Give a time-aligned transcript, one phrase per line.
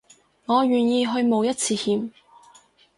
[0.47, 2.09] 我願意去冒一次險